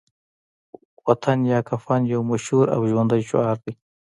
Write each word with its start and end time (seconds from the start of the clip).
وطن 1.07 1.37
یا 1.51 1.59
کفن 1.69 2.01
يو 2.13 2.19
مشهور 2.31 2.65
او 2.75 2.81
ژوندی 2.91 3.21
شعار 3.29 3.57
دی 3.63 3.71